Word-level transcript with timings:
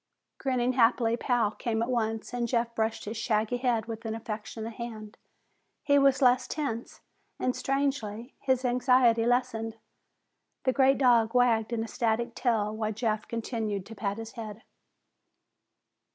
Grinning 0.39 0.73
happily, 0.73 1.15
Pal 1.15 1.51
came 1.51 1.83
at 1.83 1.87
once 1.87 2.33
and 2.33 2.47
Jeff 2.47 2.73
brushed 2.73 3.05
his 3.05 3.17
shaggy 3.17 3.57
head 3.57 3.85
with 3.85 4.03
an 4.03 4.15
affectionate 4.15 4.71
hand. 4.73 5.15
He 5.83 5.99
was 5.99 6.23
less 6.23 6.47
tense 6.47 7.01
and, 7.37 7.55
strangely, 7.55 8.33
his 8.39 8.65
anxiety 8.65 9.27
lessened. 9.27 9.77
The 10.63 10.73
great 10.73 10.97
dog 10.97 11.35
wagged 11.35 11.71
an 11.71 11.83
ecstatic 11.83 12.33
tail 12.33 12.75
while 12.75 12.91
Jeff 12.91 13.27
continued 13.27 13.85
to 13.85 13.95
pat 13.95 14.17
his 14.17 14.31
head. 14.31 14.63